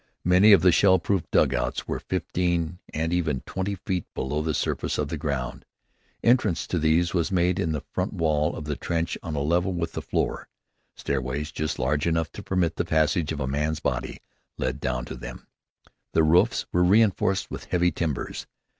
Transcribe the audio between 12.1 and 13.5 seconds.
to permit the passage of a